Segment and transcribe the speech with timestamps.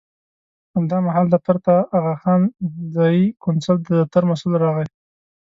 [0.75, 2.41] همدا مهال دفتر ته د اغاخان
[2.95, 4.87] ځایي کونسل د دفتر مسوول راغی.